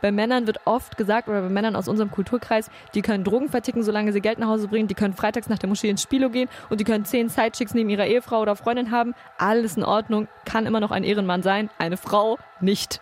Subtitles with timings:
[0.00, 3.82] bei Männern wird oft gesagt, oder bei Männern aus unserem Kulturkreis, die können Drogen verticken,
[3.82, 6.48] solange sie Geld nach Hause bringen, die können freitags nach der Moschee ins Spilo gehen
[6.68, 9.14] und die können zehn Sidechicks neben ihrer Ehefrau oder Freundin haben.
[9.38, 13.00] Alles in Ordnung, kann immer noch ein Ehrenmann sein, eine Frau nicht.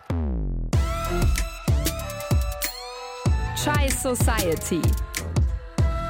[3.55, 4.81] Chai Society.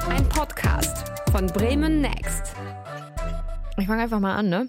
[0.08, 2.54] Ein Podcast von Bremen Next.
[3.76, 4.68] Ich fange einfach mal an, ne?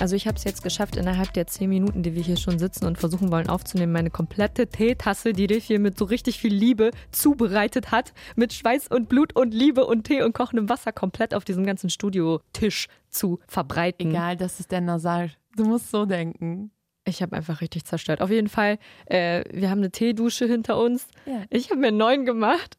[0.00, 2.86] Also ich habe es jetzt geschafft, innerhalb der zehn Minuten, die wir hier schon sitzen
[2.86, 6.90] und versuchen wollen aufzunehmen, meine komplette Teetasse, die Riff hier mit so richtig viel Liebe
[7.12, 11.44] zubereitet hat, mit Schweiß und Blut und Liebe und Tee und kochendem Wasser komplett auf
[11.44, 14.08] diesem ganzen Studiotisch zu verbreiten.
[14.08, 15.32] Egal, das ist der Nasal.
[15.54, 16.70] Du musst so denken.
[17.04, 18.22] Ich habe einfach richtig zerstört.
[18.22, 21.08] Auf jeden Fall, äh, wir haben eine Teedusche hinter uns.
[21.26, 21.42] Ja.
[21.50, 22.78] Ich habe mir einen neuen gemacht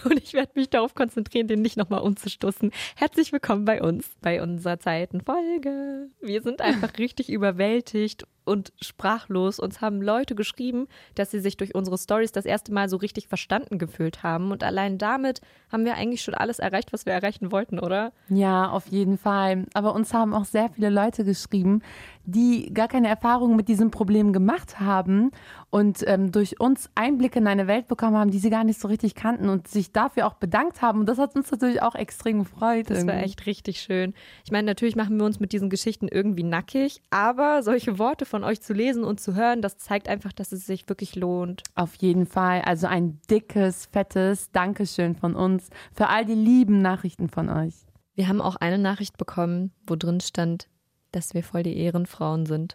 [0.04, 2.70] und ich werde mich darauf konzentrieren, den nicht nochmal umzustoßen.
[2.96, 6.08] Herzlich willkommen bei uns, bei unserer zweiten Folge.
[6.20, 9.58] Wir sind einfach richtig überwältigt und sprachlos.
[9.58, 13.28] Uns haben Leute geschrieben, dass sie sich durch unsere Stories das erste Mal so richtig
[13.28, 14.50] verstanden gefühlt haben.
[14.50, 18.12] Und allein damit haben wir eigentlich schon alles erreicht, was wir erreichen wollten, oder?
[18.28, 19.66] Ja, auf jeden Fall.
[19.74, 21.82] Aber uns haben auch sehr viele Leute geschrieben,
[22.24, 25.30] die gar keine Erfahrung mit diesem Problem gemacht haben
[25.70, 28.88] und ähm, durch uns Einblicke in eine Welt bekommen haben, die sie gar nicht so
[28.88, 31.00] richtig kannten und sich dafür auch bedankt haben.
[31.00, 32.90] Und das hat uns natürlich auch extrem gefreut.
[32.90, 33.24] Das war irgendwie.
[33.24, 34.14] echt richtig schön.
[34.44, 38.44] Ich meine, natürlich machen wir uns mit diesen Geschichten irgendwie nackig, aber solche Worte von
[38.44, 41.62] euch zu lesen und zu hören, das zeigt einfach, dass es sich wirklich lohnt.
[41.74, 42.62] Auf jeden Fall.
[42.62, 47.74] Also ein dickes, fettes Dankeschön von uns für all die lieben Nachrichten von euch.
[48.14, 50.68] Wir haben auch eine Nachricht bekommen, wo drin stand,
[51.10, 52.74] dass wir voll die Ehrenfrauen sind.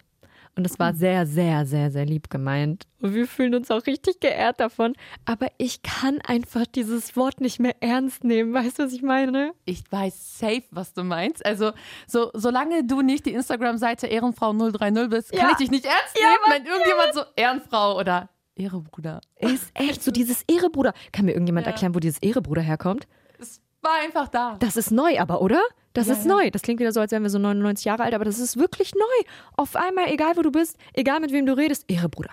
[0.58, 2.88] Und es war sehr, sehr, sehr, sehr lieb gemeint.
[3.02, 4.94] Und wir fühlen uns auch richtig geehrt davon.
[5.26, 8.54] Aber ich kann einfach dieses Wort nicht mehr ernst nehmen.
[8.54, 9.52] Weißt du, was ich meine?
[9.66, 11.46] Ich weiß safe, was du meinst.
[11.46, 11.74] Also,
[12.08, 15.50] so, solange du nicht die Instagram-Seite Ehrenfrau030 bist, kann Ja.
[15.52, 19.20] ich dich nicht ernst Ja, nehmen, Mann, wenn irgendjemand so Ehrenfrau oder Ehrebruder.
[19.38, 20.94] Ist echt so dieses Ehrebruder.
[21.12, 21.74] Kann mir irgendjemand Ja.
[21.74, 23.08] erklären, wo dieses Ehrebruder herkommt?
[23.40, 24.56] Es war einfach da.
[24.60, 25.62] Das ist neu, aber, oder?
[25.96, 26.32] Das Ja, ist ja.
[26.32, 26.52] neu.
[26.52, 28.94] Das klingt wieder so, als wären wir so 99 Jahre alt, aber das ist wirklich
[28.94, 29.30] neu.
[29.58, 32.32] Auf einmal, egal wo du bist, egal mit wem du redest, Ehre, Bruder.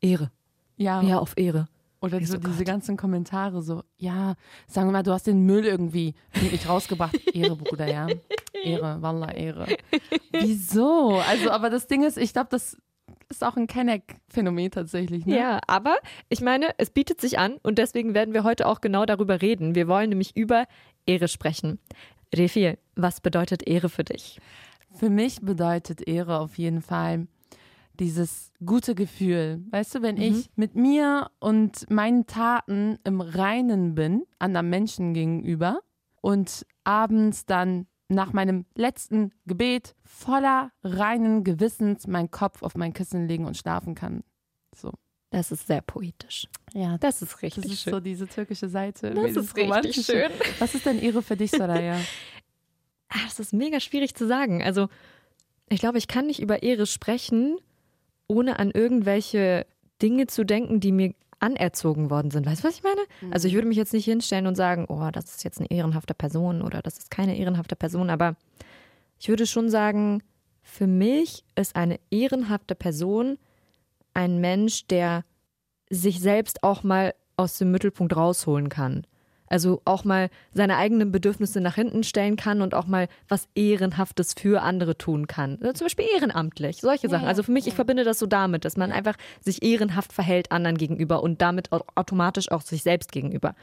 [0.00, 0.30] Ehre.
[0.76, 1.02] Ja.
[1.02, 1.68] Ja, auf Ehre.
[2.02, 2.64] Oder so diese Gott.
[2.66, 4.34] ganzen Kommentare so, ja,
[4.66, 7.14] sagen wir mal, du hast den Müll irgendwie nicht rausgebracht.
[7.34, 8.06] Ehre, Bruder, ja.
[8.64, 9.66] Ehre, Wallah, Ehre.
[10.32, 11.20] Wieso?
[11.28, 12.78] Also, aber das Ding ist, ich glaube, das
[13.28, 15.26] ist auch ein Kenneck-Phänomen tatsächlich.
[15.26, 15.36] Ne?
[15.36, 15.96] Ja, aber
[16.30, 19.74] ich meine, es bietet sich an und deswegen werden wir heute auch genau darüber reden.
[19.74, 20.64] Wir wollen nämlich über
[21.06, 21.78] Ehre sprechen.
[22.34, 24.40] Refil, was bedeutet Ehre für dich?
[24.92, 27.26] Für mich bedeutet Ehre auf jeden Fall
[27.98, 29.62] dieses gute Gefühl.
[29.70, 35.80] Weißt du, wenn ich mit mir und meinen Taten im Reinen bin, anderen Menschen gegenüber
[36.22, 43.28] und abends dann nach meinem letzten Gebet voller reinen Gewissens meinen Kopf auf mein Kissen
[43.28, 44.24] legen und schlafen kann.
[44.74, 44.92] So.
[45.30, 46.48] Das ist sehr poetisch.
[46.74, 47.92] Ja, Das ist richtig das ist schön.
[47.92, 49.12] so diese türkische Seite.
[49.14, 50.30] Das ist richtig schön.
[50.58, 51.98] Was ist denn Ehre für dich, Soraya?
[53.12, 54.62] Ah, Das ist mega schwierig zu sagen.
[54.62, 54.88] Also,
[55.68, 57.56] ich glaube, ich kann nicht über Ehre sprechen,
[58.28, 59.66] ohne an irgendwelche
[60.00, 62.46] Dinge zu denken, die mir anerzogen worden sind.
[62.46, 63.00] Weißt du, was ich meine?
[63.32, 66.14] Also, ich würde mich jetzt nicht hinstellen und sagen, oh, das ist jetzt eine ehrenhafte
[66.14, 68.36] Person oder das ist keine ehrenhafte Person, aber
[69.18, 70.22] ich würde schon sagen,
[70.62, 73.38] für mich ist eine ehrenhafte Person
[74.14, 75.24] ein Mensch, der
[75.88, 79.06] sich selbst auch mal aus dem Mittelpunkt rausholen kann.
[79.46, 84.34] Also auch mal seine eigenen Bedürfnisse nach hinten stellen kann und auch mal was Ehrenhaftes
[84.38, 85.58] für andere tun kann.
[85.60, 87.26] Also zum Beispiel ehrenamtlich, solche Sachen.
[87.26, 90.78] Also für mich, ich verbinde das so damit, dass man einfach sich ehrenhaft verhält anderen
[90.78, 93.56] gegenüber und damit au- automatisch auch sich selbst gegenüber.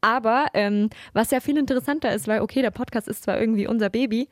[0.00, 3.88] Aber ähm, was ja viel interessanter ist, weil okay, der Podcast ist zwar irgendwie unser
[3.90, 4.28] Baby,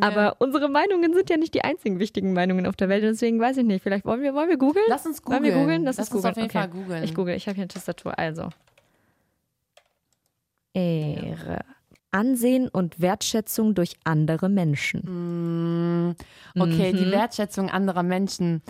[0.00, 3.02] aber unsere Meinungen sind ja nicht die einzigen wichtigen Meinungen auf der Welt.
[3.02, 4.84] Deswegen weiß ich nicht, vielleicht wollen wir, wollen wir googeln?
[4.88, 5.66] Lass uns Wollen wir googeln.
[5.66, 5.84] googeln?
[5.84, 6.46] Lass, Lass uns uns googeln.
[6.46, 6.58] auf jeden okay.
[6.58, 7.02] Fall googeln.
[7.04, 8.18] Ich google, ich habe hier eine Tastatur.
[8.18, 8.50] Also.
[10.74, 11.60] Ehre.
[12.10, 15.00] Ansehen und Wertschätzung durch andere Menschen.
[16.08, 16.14] Mm,
[16.58, 16.96] okay, Mhm.
[16.96, 18.62] die Wertschätzung anderer Menschen.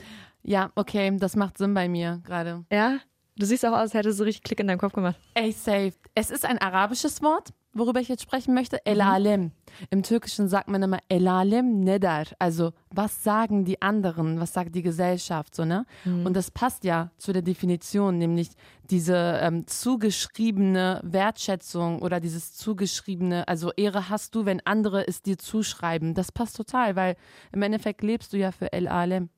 [0.42, 2.64] Ja, okay, das macht Sinn bei mir gerade.
[2.72, 2.98] Ja?
[3.38, 5.16] Du siehst auch aus, als hättest du richtig Klick in deinem Kopf gemacht.
[5.34, 5.92] Ey, safe.
[6.14, 8.84] Es ist ein arabisches Wort, worüber ich jetzt sprechen möchte.
[8.86, 9.52] El Alem.
[9.90, 12.24] Im Türkischen sagt man immer El Alem Nedar.
[12.38, 14.40] Also, was sagen die anderen?
[14.40, 15.54] Was sagt die Gesellschaft?
[15.54, 15.84] So, ne?
[16.06, 18.48] Und das passt ja zu der Definition, nämlich
[18.88, 25.36] diese ähm, zugeschriebene Wertschätzung oder dieses zugeschriebene, also Ehre hast du, wenn andere es dir
[25.36, 26.14] zuschreiben.
[26.14, 27.16] Das passt total, weil
[27.52, 29.28] im Endeffekt lebst du ja für El Alem.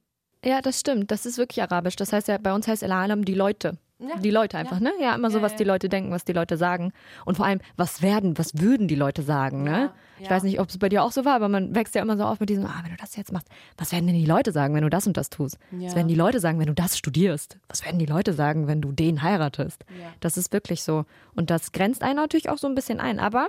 [0.44, 1.10] Ja, das stimmt.
[1.10, 1.96] Das ist wirklich arabisch.
[1.96, 3.76] Das heißt ja, bei uns heißt El Alam die Leute.
[3.98, 4.92] Die Leute einfach, ne?
[5.00, 5.58] Ja, immer so, Ja, was ja.
[5.58, 6.92] die Leute denken, was die Leute sagen.
[7.24, 9.70] Und vor allem, was werden, was würden die Leute sagen, ne?
[9.70, 10.30] Ja, Ich ja.
[10.30, 12.24] weiß nicht, ob es bei dir auch so war, aber man wächst ja immer so
[12.24, 14.74] auf mit diesem, ah, wenn du das jetzt machst, was werden denn die Leute sagen,
[14.74, 15.58] wenn du das und das tust?
[15.72, 15.88] Ja.
[15.88, 17.58] Was werden die Leute sagen, wenn du das studierst?
[17.68, 19.84] Was werden die Leute sagen, wenn du den heiratest?
[20.00, 20.06] Ja.
[20.20, 21.04] Das ist wirklich so.
[21.34, 23.18] Und das grenzt einen natürlich auch so ein bisschen ein.
[23.18, 23.48] Aber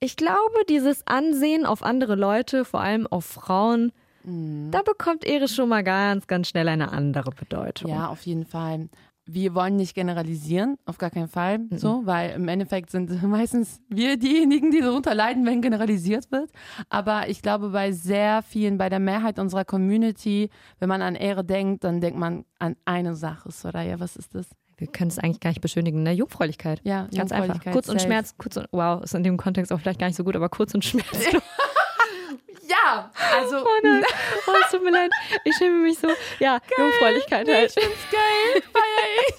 [0.00, 3.92] ich glaube, dieses Ansehen auf andere Leute, vor allem auf Frauen,
[4.24, 4.70] Mhm.
[4.70, 7.90] da bekommt Ehre schon mal ganz, ganz schnell eine andere Bedeutung.
[7.90, 8.88] Ja, auf jeden Fall.
[9.26, 14.18] Wir wollen nicht generalisieren, auf gar keinen Fall, so, weil im Endeffekt sind meistens wir
[14.18, 16.50] diejenigen, die darunter leiden, wenn generalisiert wird.
[16.90, 21.42] Aber ich glaube, bei sehr vielen, bei der Mehrheit unserer Community, wenn man an Ehre
[21.42, 23.98] denkt, dann denkt man an eine Sache, Soraya.
[23.98, 24.46] Was ist das?
[24.76, 26.12] Wir können es eigentlich gar nicht beschönigen, ne?
[26.12, 26.80] Jungfräulichkeit.
[26.84, 27.54] Ja, Ganz einfach.
[27.54, 28.06] Jungfräulichkeit, Kurz und safe.
[28.08, 30.48] Schmerz, kurz und, wow, ist in dem Kontext auch vielleicht gar nicht so gut, aber
[30.48, 31.06] kurz und Schmerz.
[32.66, 33.58] Ja, also.
[33.58, 34.04] Oh nein,
[34.46, 35.10] oh, es tut mir leid.
[35.44, 36.08] Ich schäme mich so.
[36.38, 37.74] Ja, Jungfräulichkeit halt.
[37.76, 39.34] Ich find's geil, feier ich.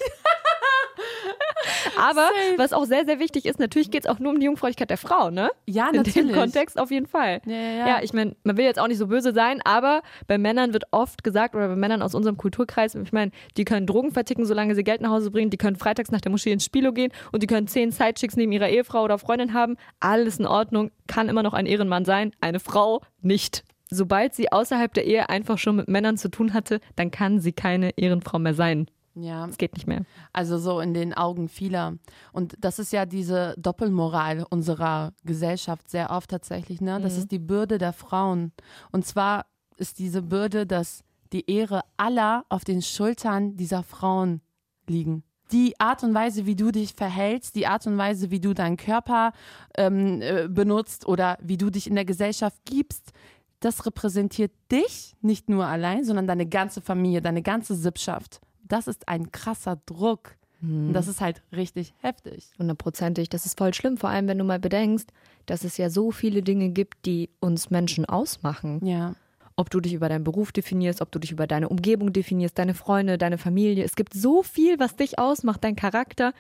[1.98, 2.58] Aber Safe.
[2.58, 4.98] was auch sehr, sehr wichtig ist, natürlich geht es auch nur um die Jungfräulichkeit der
[4.98, 5.50] Frau, ne?
[5.66, 6.14] Ja, In natürlich.
[6.14, 7.42] dem Kontext auf jeden Fall.
[7.46, 7.88] Ja, ja, ja.
[7.88, 10.86] Ja, ich meine, man will jetzt auch nicht so böse sein, aber bei Männern wird
[10.92, 14.76] oft gesagt, oder bei Männern aus unserem Kulturkreis, ich meine, die können Drogen verticken, solange
[14.76, 17.42] sie Geld nach Hause bringen, die können freitags nach der Moschee ins Spilo gehen und
[17.44, 19.78] die können zehn Sidechicks neben ihrer Ehefrau oder Freundin haben.
[20.00, 23.64] Alles in Ordnung, kann immer noch ein Ehrenmann sein, eine Frau nicht.
[23.90, 27.54] Sobald sie außerhalb der Ehe einfach schon mit Männern zu tun hatte, dann kann sie
[27.54, 28.88] keine Ehrenfrau mehr sein.
[29.16, 30.06] Ja, Es geht nicht mehr.
[30.34, 31.98] Also so in den Augen vieler.
[32.34, 36.82] Und das ist ja diese Doppelmoral unserer Gesellschaft sehr oft tatsächlich.
[36.82, 37.00] Ne?
[37.00, 38.52] Das ist die Bürde der Frauen.
[38.92, 39.46] Und zwar
[39.78, 44.42] ist diese Bürde, dass die Ehre aller auf den Schultern dieser Frauen
[44.88, 45.24] liegen.
[45.52, 48.78] Die Art und Weise, wie du dich verhältst, die Art und Weise, wie du deinen
[48.78, 49.32] Körper
[49.78, 53.12] ähm, äh, benutzt oder wie du dich in der Gesellschaft gibst,
[53.60, 58.42] das repräsentiert dich nicht nur allein, sondern deine ganze Familie, deine ganze Sippschaft.
[58.68, 60.36] Das ist ein krasser Druck.
[60.62, 62.50] Und das ist halt richtig heftig.
[62.58, 63.30] Hundertprozentig.
[63.30, 65.12] Das ist voll schlimm, vor allem wenn du mal bedenkst,
[65.46, 68.84] dass es ja so viele Dinge gibt, die uns Menschen ausmachen.
[68.86, 69.14] Ja.
[69.58, 72.74] Ob du dich über deinen Beruf definierst, ob du dich über deine Umgebung definierst, deine
[72.74, 73.84] Freunde, deine Familie.
[73.84, 76.34] Es gibt so viel, was dich ausmacht, dein Charakter.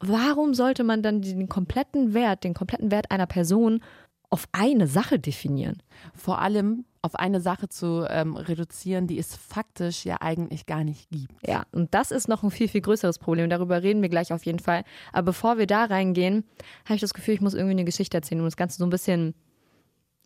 [0.00, 3.82] Warum sollte man dann den kompletten Wert, den kompletten Wert einer Person
[4.30, 5.82] auf eine Sache definieren?
[6.14, 11.10] Vor allem auf eine Sache zu ähm, reduzieren, die es faktisch ja eigentlich gar nicht
[11.10, 11.34] gibt.
[11.46, 13.50] Ja, und das ist noch ein viel, viel größeres Problem.
[13.50, 14.84] Darüber reden wir gleich auf jeden Fall.
[15.12, 16.44] Aber bevor wir da reingehen,
[16.86, 18.90] habe ich das Gefühl, ich muss irgendwie eine Geschichte erzählen, um das Ganze so ein
[18.90, 19.34] bisschen,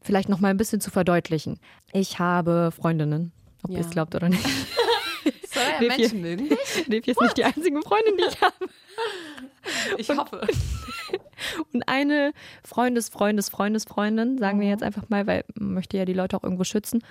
[0.03, 1.59] vielleicht noch mal ein bisschen zu verdeutlichen.
[1.93, 3.33] Ich habe Freundinnen,
[3.65, 3.79] ob Ja.
[3.79, 4.45] ihr es glaubt oder nicht.
[5.59, 6.49] So, ja, Menschen mögen.
[6.87, 8.55] Lev ist nicht die einzige Freundin, die ich habe.
[9.99, 10.47] Ich hoffe.
[11.73, 12.33] Und eine
[12.65, 14.63] Freundes, Freundes, Freundesfreundin, sagen Mhm.
[14.63, 17.03] wir jetzt einfach mal, weil man möchte ja die Leute auch irgendwo schützen,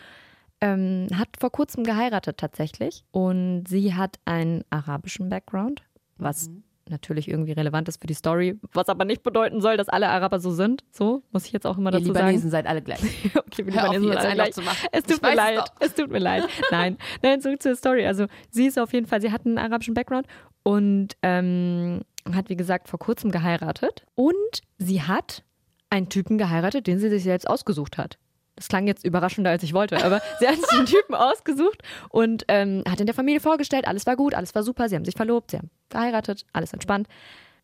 [0.62, 3.04] ähm, hat vor kurzem geheiratet tatsächlich.
[3.12, 5.84] Und sie hat einen arabischen Background,
[6.18, 6.64] was Mhm.
[6.89, 10.39] Natürlich irgendwie relevant ist für die Story, was aber nicht bedeuten soll, dass alle Araber
[10.39, 10.84] so sind.
[10.92, 13.00] So muss ich jetzt auch immer dazu Libanesen seid alle gleich.
[13.00, 13.31] sagen.
[13.48, 14.50] Okay, wir Libanesen sind alle gleich.
[14.50, 14.57] Es
[15.00, 15.57] Ich tut mir weiß es leid.
[15.57, 15.66] doch.
[15.80, 16.44] Es tut mir leid.
[16.72, 18.06] Nein, nein, zurück zur Story.
[18.06, 20.28] Also sie ist auf jeden Fall, sie hat einen arabischen Background
[20.63, 22.01] und ähm,
[22.34, 24.06] hat, wie gesagt, vor kurzem geheiratet.
[24.16, 25.44] Und sie hat
[25.90, 28.18] einen Typen geheiratet, den sie sich selbst ausgesucht hat.
[28.57, 32.44] Das klang jetzt überraschender, als ich wollte, aber sie hat sich den Typen ausgesucht und
[32.48, 35.15] ähm, hat in der Familie vorgestellt, alles war gut, alles war super, sie haben sich
[35.15, 37.07] verlobt, sie haben geheiratet, alles entspannt.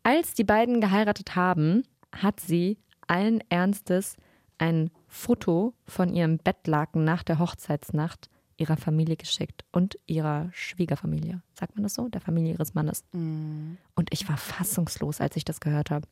[0.04, 1.82] Als die beiden geheiratet haben,
[2.12, 4.16] hat sie allen Ernstes
[4.58, 11.42] ein Foto von ihrem Bettlaken nach der Hochzeitsnacht ihrer Familie geschickt und ihrer Schwiegerfamilie.
[11.58, 12.08] Sagt man das so?
[12.08, 13.04] Der Familie ihres Mannes.
[13.12, 13.74] Mm.
[13.96, 16.06] Und ich war fassungslos, als ich das gehört habe.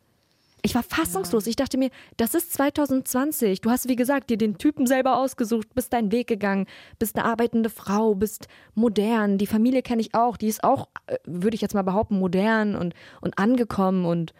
[0.65, 1.49] Ich war fassungslos.
[1.49, 3.61] Ich dachte mir, das ist 2020.
[3.61, 6.67] Du hast, wie gesagt, dir den Typen selber ausgesucht, bist deinen Weg gegangen,
[7.01, 9.39] bist eine arbeitende Frau, bist modern.
[9.39, 10.37] Die Familie kenne ich auch.
[10.37, 14.05] Die ist auch, äh, würde ich jetzt mal behaupten, modern und, und angekommen.
[14.05, 14.35] Und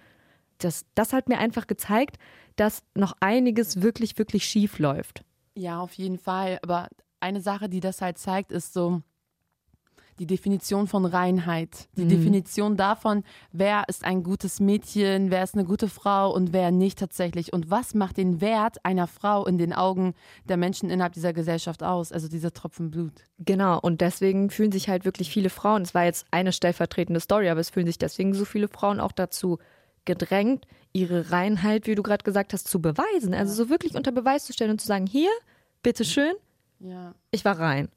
[0.59, 2.19] das, das hat mir einfach gezeigt,
[2.55, 5.25] dass noch einiges wirklich, wirklich schief läuft.
[5.57, 6.61] Ja, auf jeden Fall.
[6.63, 6.89] Aber
[7.19, 9.03] eine Sache, die das halt zeigt, ist so
[10.23, 11.89] die Definition von Reinheit.
[11.97, 16.71] Die Definition davon, wer ist ein gutes Mädchen, wer ist eine gute Frau und wer
[16.71, 17.53] nicht tatsächlich.
[17.53, 20.15] Und was macht den Wert einer Frau in den Augen
[20.45, 22.13] der Menschen innerhalb dieser Gesellschaft aus?
[22.13, 23.25] Also dieser Tropfen Blut.
[23.41, 27.49] Genau, und deswegen fühlen sich halt wirklich viele Frauen, es war jetzt eine stellvertretende Story,
[27.49, 29.59] aber es fühlen sich deswegen so viele Frauen auch dazu
[30.05, 33.35] gedrängt, ihre Reinheit, wie du gerade gesagt hast, zu beweisen.
[33.35, 35.31] Also so wirklich unter Beweis zu stellen und zu sagen, hier,
[35.83, 36.35] bitteschön,
[36.79, 37.17] Ja.
[37.33, 37.89] ich war rein.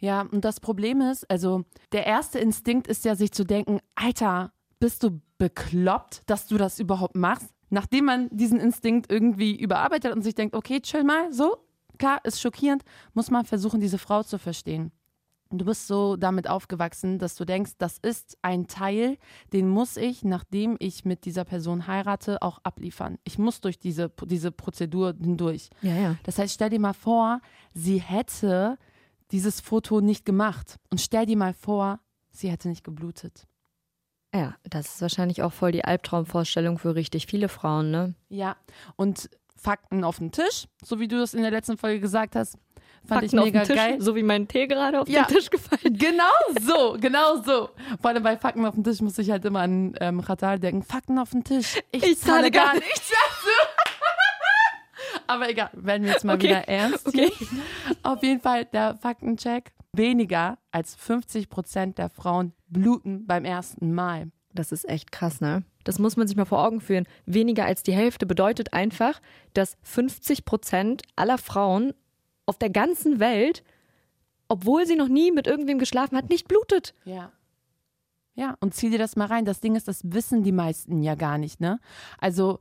[0.00, 4.52] Ja, und das Problem ist, also der erste Instinkt ist ja, sich zu denken, Alter,
[4.78, 7.50] bist du bekloppt, dass du das überhaupt machst?
[7.68, 11.58] Nachdem man diesen Instinkt irgendwie überarbeitet und sich denkt, okay, chill mal, so,
[11.98, 12.82] klar, ist schockierend,
[13.14, 14.90] muss man versuchen, diese Frau zu verstehen.
[15.52, 19.18] Du bist so damit aufgewachsen, dass du denkst, das ist ein Teil,
[19.52, 23.18] den muss ich, nachdem ich mit dieser Person heirate, auch abliefern.
[23.24, 25.68] Ich muss durch diese, diese Prozedur hindurch.
[25.82, 26.16] Ja, ja.
[26.22, 27.40] Das heißt, stell dir mal vor,
[27.74, 28.78] sie hätte
[29.32, 30.76] dieses Foto nicht gemacht.
[30.90, 33.46] Und stell dir mal vor, sie hätte nicht geblutet.
[34.34, 38.14] Ja, das ist wahrscheinlich auch voll die Albtraumvorstellung für richtig viele Frauen, ne?
[38.28, 38.56] Ja,
[38.96, 42.56] und Fakten auf den Tisch, so wie du das in der letzten Folge gesagt hast.
[43.06, 44.00] Fand Fakten ich mega auf den Tisch, geil.
[44.00, 45.24] so wie mein Tee gerade auf Ja.
[45.24, 45.96] den Tisch gefallen.
[45.96, 46.24] Genau
[46.60, 47.70] so, genau so.
[48.00, 50.82] Vor allem bei Fakten auf dem Tisch muss ich halt immer an ähm, Ratal denken.
[50.82, 51.78] Fakten auf dem Tisch.
[51.92, 53.10] Ich zahle gar nichts.
[55.30, 57.06] Aber egal, werden wir jetzt mal Okay, wieder ernst.
[57.06, 57.30] okay.
[58.02, 59.72] Auf jeden Fall der Faktencheck.
[59.92, 64.30] Weniger als 50 Prozent der Frauen bluten beim ersten Mal.
[64.52, 65.64] Das ist echt krass, ne?
[65.84, 67.06] Das muss man sich mal vor Augen führen.
[67.26, 69.20] Weniger als die Hälfte bedeutet einfach,
[69.54, 71.92] dass 50 Prozent aller Frauen
[72.46, 73.62] auf der ganzen Welt,
[74.48, 76.94] obwohl sie noch nie mit irgendwem geschlafen hat, nicht blutet.
[77.04, 77.32] Ja.
[78.34, 79.44] Ja, und zieh dir das mal rein.
[79.44, 81.78] Das Ding ist, das wissen die meisten ja gar nicht, ne?
[82.18, 82.58] Also,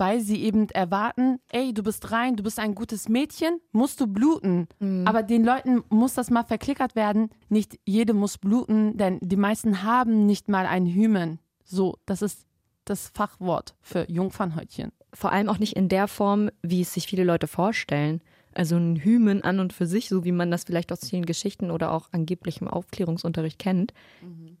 [0.00, 4.06] weil sie eben erwarten, ey, du bist rein, du bist ein gutes Mädchen, musst du
[4.06, 4.66] bluten.
[5.06, 7.28] Aber den Leuten muss das mal verklickert werden.
[7.50, 11.38] Nicht jede muss bluten, denn die meisten haben nicht mal einen Hymen.
[11.64, 12.46] So, das ist
[12.86, 14.90] das Fachwort für Jungfernhäutchen.
[15.12, 18.22] Vor allem auch nicht in der Form, wie es sich viele Leute vorstellen.
[18.54, 21.70] Also ein Hymen an und für sich, so wie man das vielleicht aus vielen Geschichten
[21.70, 23.92] oder auch angeblichem Aufklärungsunterricht kennt,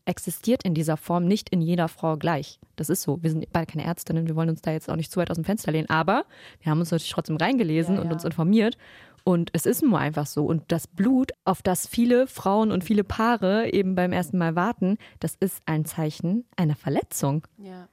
[0.04, 2.58] existiert in dieser Form nicht in jeder Frau gleich.
[2.76, 3.22] Das ist so.
[3.22, 5.36] Wir sind beide keine Ärztinnen, wir wollen uns da jetzt auch nicht zu weit aus
[5.36, 6.24] dem Fenster lehnen, aber
[6.62, 8.12] wir haben uns natürlich trotzdem reingelesen Ja, und ja.
[8.12, 8.76] uns informiert.
[9.22, 10.46] Und es ist nur einfach so.
[10.46, 14.96] Und das Blut, auf das viele Frauen und viele Paare eben beim ersten Mal warten,
[15.18, 17.88] das ist ein Zeichen einer Verletzung Ja.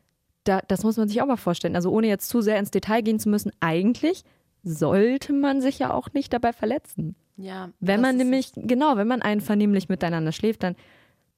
[0.45, 1.75] da, das muss man sich auch mal vorstellen.
[1.75, 4.23] Also ohne jetzt zu sehr ins Detail gehen zu müssen, eigentlich
[4.67, 7.15] sollte man sich ja auch nicht dabei verletzen.
[7.37, 7.69] Ja.
[7.79, 10.75] Wenn man nämlich, genau, wenn man einvernehmlich miteinander schläft, dann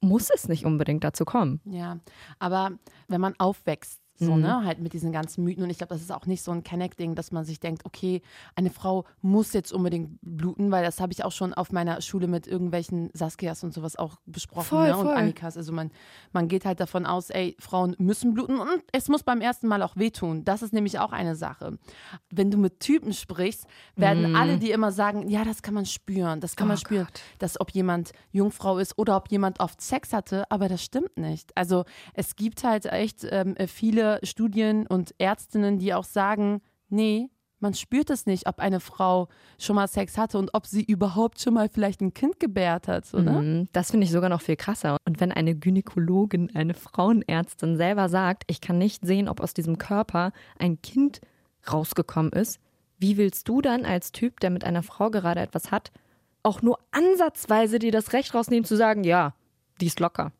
[0.00, 1.60] muss es nicht unbedingt dazu kommen.
[1.64, 1.98] Ja,
[2.38, 2.72] aber
[3.08, 4.42] wenn man aufwächst, so, Mhm.
[4.42, 5.64] ne, halt mit diesen ganzen Mythen.
[5.64, 8.22] Und ich glaube, das ist auch nicht so ein Kenneck-Ding, dass man sich denkt, okay,
[8.54, 12.26] eine Frau muss jetzt unbedingt bluten, weil das habe ich auch schon auf meiner Schule
[12.28, 14.96] mit irgendwelchen Saskias und sowas auch besprochen Voll, ne?
[14.96, 15.14] und voll.
[15.16, 15.56] Annikas.
[15.56, 15.90] Also man,
[16.32, 19.82] man geht halt davon aus, ey, Frauen müssen bluten und es muss beim ersten Mal
[19.82, 20.44] auch wehtun.
[20.44, 21.78] Das ist nämlich auch eine Sache.
[22.30, 26.40] Wenn du mit Typen sprichst, werden alle, die immer sagen, ja, das kann man spüren,
[26.40, 26.80] das kann man Mhm.
[26.82, 27.20] Oh spüren, Gott.
[27.38, 31.56] dass ob jemand Jungfrau ist oder ob jemand oft Sex hatte, aber das stimmt nicht.
[31.56, 31.84] Also
[32.14, 37.28] es gibt halt echt ähm, viele Studien und Ärztinnen, die auch sagen, nee,
[37.60, 41.40] man spürt es nicht, ob eine Frau schon mal Sex hatte und ob sie überhaupt
[41.40, 43.42] schon mal vielleicht ein Kind gebärt hat, oder?
[43.42, 44.96] Mhm, Das finde ich sogar noch viel krasser.
[45.06, 49.76] Und wenn eine Gynäkologin, eine Frauenärztin selber sagt, ich kann nicht sehen, ob aus diesem
[49.76, 51.20] Körper ein Kind
[51.70, 52.58] rausgekommen ist,
[52.98, 55.90] wie willst du dann als Typ, der mit einer Frau gerade etwas hat,
[56.42, 59.34] auch nur ansatzweise dir das Recht rausnehmen zu sagen, ja,
[59.80, 60.32] die ist locker.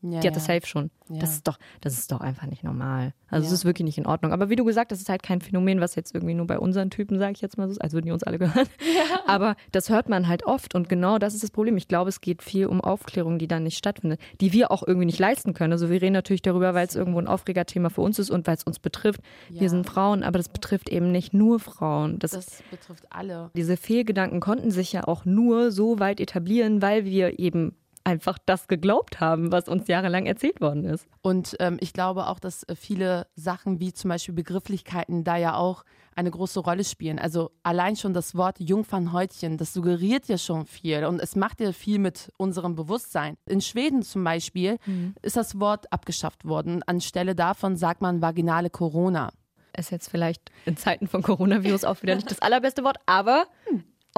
[0.00, 0.90] Ja, Die hat das safe schon.
[1.08, 1.18] Ja.
[1.20, 3.14] Das ist doch, das ist doch einfach nicht normal.
[3.30, 3.54] Also es Ja.
[3.56, 4.32] ist wirklich nicht in Ordnung.
[4.32, 6.58] Aber wie du gesagt hast, das ist halt kein Phänomen, was jetzt irgendwie nur bei
[6.58, 8.68] unseren Typen, sage ich jetzt mal so, ist, als würden die uns alle gehören.
[9.26, 11.76] Aber das hört man halt oft und genau das ist das Problem.
[11.76, 15.06] Ich glaube, es geht viel um Aufklärung, die dann nicht stattfindet, die wir auch irgendwie
[15.06, 15.72] nicht leisten können.
[15.72, 18.54] Also wir reden natürlich darüber, weil es irgendwo ein Aufregerthema für uns ist und weil
[18.56, 19.20] es uns betrifft.
[19.48, 22.18] Wir sind Frauen, aber das betrifft eben nicht nur Frauen.
[22.20, 23.50] Das, Das betrifft alle.
[23.56, 27.74] diese Fehlgedanken konnten sich ja auch nur so weit etablieren, weil wir eben
[28.08, 31.06] einfach das geglaubt haben, was uns jahrelang erzählt worden ist.
[31.20, 35.56] Und ähm, ich glaube auch, dass äh, viele Sachen wie zum Beispiel Begrifflichkeiten da ja
[35.56, 35.84] auch
[36.16, 37.18] eine große Rolle spielen.
[37.18, 41.72] Also allein schon das Wort Jungfernhäutchen, das suggeriert ja schon viel und es macht ja
[41.72, 43.36] viel mit unserem Bewusstsein.
[43.46, 44.78] In Schweden zum Beispiel
[45.22, 46.82] ist das Wort abgeschafft worden.
[46.84, 49.30] Anstelle davon sagt man vaginale Corona.
[49.76, 53.44] Ist jetzt vielleicht in Zeiten von Coronavirus auch wieder nicht das allerbeste Wort, aber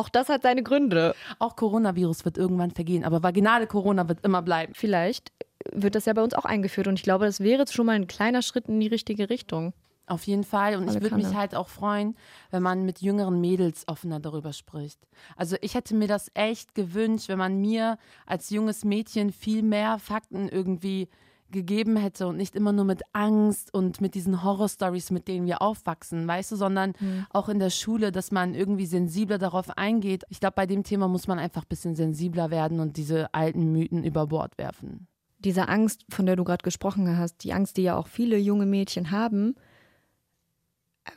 [0.00, 1.14] auch das hat seine Gründe.
[1.38, 4.72] Auch Coronavirus wird irgendwann vergehen, aber vaginale Corona wird immer bleiben.
[4.74, 5.32] Vielleicht
[5.72, 7.92] wird das ja bei uns auch eingeführt und ich glaube, das wäre jetzt schon mal
[7.92, 9.74] ein kleiner Schritt in die richtige Richtung.
[10.06, 10.74] Auf jeden Fall.
[10.74, 12.16] Und ich würde mich halt auch freuen,
[12.50, 14.98] wenn man mit jüngeren Mädels offener darüber spricht.
[15.36, 20.00] Also ich hätte mir das echt gewünscht, wenn man mir als junges Mädchen viel mehr
[20.00, 21.08] Fakten irgendwie
[21.52, 25.62] gegeben hätte und nicht immer nur mit Angst und mit diesen Horrorstories, mit denen wir
[25.62, 26.94] aufwachsen, weißt du, sondern
[27.30, 30.24] auch in der Schule, dass man irgendwie sensibler darauf eingeht.
[30.28, 33.72] Ich glaube, bei dem Thema muss man einfach ein bisschen sensibler werden und diese alten
[33.72, 35.06] Mythen über Bord werfen.
[35.38, 38.66] Diese Angst, von der du gerade gesprochen hast, die Angst, die ja auch viele junge
[38.66, 39.54] Mädchen haben,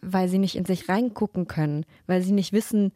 [0.01, 2.93] weil sie nicht in sich reingucken können, weil sie nicht wissen,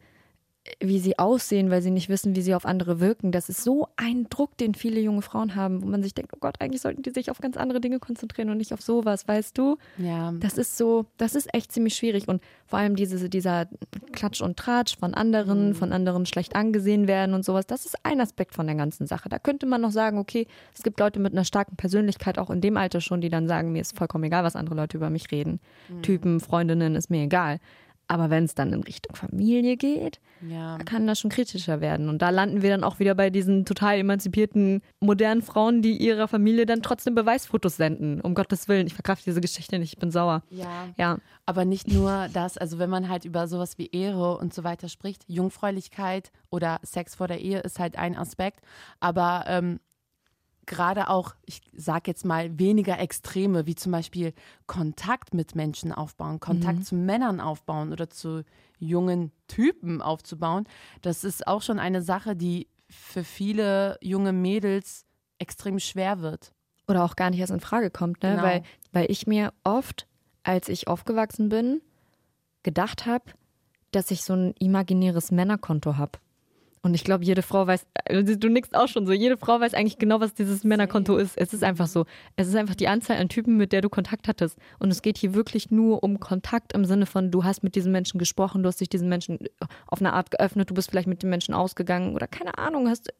[0.80, 3.32] wie sie aussehen, weil sie nicht wissen, wie sie auf andere wirken.
[3.32, 6.38] Das ist so ein Druck, den viele junge Frauen haben, wo man sich denkt, oh
[6.40, 9.56] Gott, eigentlich sollten die sich auf ganz andere Dinge konzentrieren und nicht auf sowas, weißt
[9.56, 9.76] du?
[9.98, 10.32] Ja.
[10.38, 12.28] Das ist so, das ist echt ziemlich schwierig.
[12.28, 13.68] Und vor allem diese, dieser
[14.12, 18.20] Klatsch und Tratsch von anderen, von anderen schlecht angesehen werden und sowas, das ist ein
[18.20, 19.28] Aspekt von der ganzen Sache.
[19.28, 22.60] Da könnte man noch sagen, okay, es gibt Leute mit einer starken Persönlichkeit, auch in
[22.60, 25.30] dem Alter schon, die dann sagen, mir ist vollkommen egal, was andere Leute über mich
[25.30, 25.60] reden.
[26.02, 27.58] Typen, Freundinnen, ist mir egal.
[28.10, 30.78] Aber wenn es dann in Richtung Familie geht, Ja.
[30.78, 32.08] kann das schon kritischer werden.
[32.08, 36.26] Und da landen wir dann auch wieder bei diesen total emanzipierten, modernen Frauen, die ihrer
[36.26, 38.20] Familie dann trotzdem Beweisfotos senden.
[38.22, 40.42] Um Gottes Willen, ich verkraft diese Geschichte nicht, ich bin sauer.
[40.48, 40.88] Ja.
[40.96, 44.64] Ja, Aber nicht nur das, also wenn man halt über sowas wie Ehre und so
[44.64, 48.60] weiter spricht, Jungfräulichkeit oder Sex vor der Ehe ist halt ein Aspekt,
[49.00, 49.80] aber ähm,
[50.68, 54.32] gerade auch, ich sag jetzt mal, weniger Extreme, wie zum Beispiel
[54.66, 58.44] Kontakt mit Menschen aufbauen, Kontakt zu Männern aufbauen oder zu
[58.78, 60.68] jungen Typen aufzubauen,
[61.02, 65.04] das ist auch schon eine Sache, die für viele junge Mädels
[65.38, 66.52] extrem schwer wird.
[66.86, 68.30] oder auch gar nicht erst in Frage kommt, ne?
[68.30, 68.42] Genau.
[68.42, 70.06] Weil, weil ich mir oft,
[70.42, 71.82] als ich aufgewachsen bin,
[72.62, 73.24] gedacht habe,
[73.90, 76.18] dass ich so ein imaginäres Männerkonto habe.
[76.82, 79.74] Und ich glaube, jede Frau weiß, äh, du nickst auch schon so, jede Frau weiß
[79.74, 81.36] eigentlich genau, was dieses Männerkonto ist.
[81.36, 82.06] Es ist einfach so.
[82.36, 84.58] Es ist einfach die Anzahl an Typen, mit der du Kontakt hattest.
[84.78, 87.92] Und es geht hier wirklich nur um Kontakt im Sinne von, du hast mit diesen
[87.92, 89.38] Menschen gesprochen, du hast dich diesen Menschen
[89.86, 93.12] auf eine Art geöffnet, du bist vielleicht mit den Menschen ausgegangen oder keine Ahnung, hast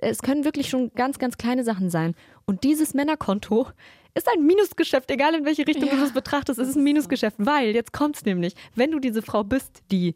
[0.00, 2.14] es können wirklich schon ganz, ganz kleine Sachen sein.
[2.44, 3.68] Und dieses Männerkonto
[4.14, 6.58] ist ein Minusgeschäft, egal in welche Richtung du das betrachtest.
[6.58, 10.14] Es ist ein Minusgeschäft, weil jetzt kommt's nämlich, wenn du diese Frau bist, die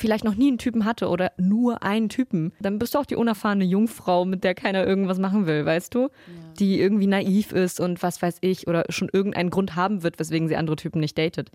[0.00, 3.16] vielleicht noch nie einen Typen hatte oder nur einen Typen, dann bist du auch die
[3.16, 6.08] unerfahrene Jungfrau, mit der keiner irgendwas machen will, weißt du?
[6.58, 10.48] Die irgendwie naiv ist und was weiß ich oder schon irgendeinen Grund haben wird, weswegen
[10.48, 11.50] sie andere Typen nicht datet.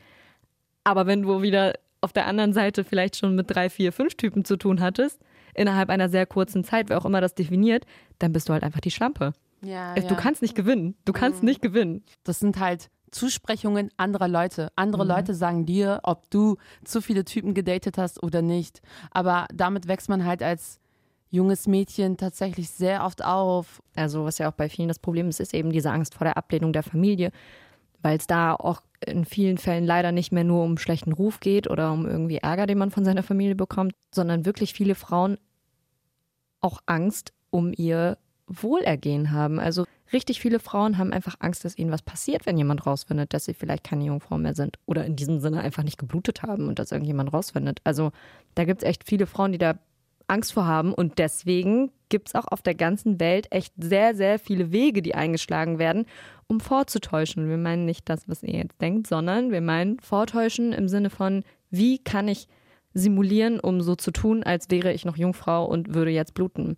[0.84, 4.46] Aber wenn du wieder auf der anderen Seite vielleicht schon mit drei, vier, fünf Typen
[4.46, 5.20] zu tun hattest,
[5.56, 7.86] innerhalb einer sehr kurzen Zeit, wer auch immer das definiert,
[8.20, 9.34] dann bist du halt einfach die Schlampe.
[9.62, 10.96] Ja, Du kannst nicht gewinnen.
[11.06, 12.04] Du kannst nicht gewinnen.
[12.24, 14.74] Das sind halt Zusprechungen anderer Leute.
[14.76, 15.10] Andere Mhm.
[15.10, 18.82] Leute sagen dir, ob du zu viele Typen gedatet hast oder nicht.
[19.12, 20.82] Aber damit wächst man halt als
[21.30, 23.82] junges Mädchen tatsächlich sehr oft auf.
[23.96, 26.36] Also was ja auch bei vielen das Problem ist, ist eben diese Angst vor der
[26.36, 27.32] Ablehnung der Familie,
[28.02, 31.70] weil es da auch in vielen Fällen leider nicht mehr nur um schlechten Ruf geht
[31.70, 35.38] oder um irgendwie Ärger, den man von seiner Familie bekommt, sondern wirklich viele Frauen
[36.60, 38.18] auch Angst um ihr
[38.48, 39.58] Wohlergehen haben.
[39.58, 43.46] Also richtig viele Frauen haben einfach Angst, dass ihnen was passiert, wenn jemand rausfindet, dass
[43.46, 46.80] sie vielleicht keine Jungfrau mehr sind oder in diesem Sinne einfach nicht geblutet haben und
[46.80, 47.80] dass irgendjemand rausfindet.
[47.84, 48.12] Also
[48.56, 49.76] da gibt es echt viele Frauen, die da
[50.28, 54.40] Angst vor haben und deswegen gibt es auch auf der ganzen Welt echt sehr, sehr
[54.40, 56.06] viele Wege, die eingeschlagen werden,
[56.48, 57.50] um vorzutäuschen.
[57.50, 61.44] Wir meinen nicht das, was ihr jetzt denkt, sondern wir meinen vortäuschen im Sinne von,
[61.70, 62.48] wie kann ich
[62.94, 66.78] simulieren, um so zu tun, als wäre ich noch Jungfrau und würde jetzt bluten.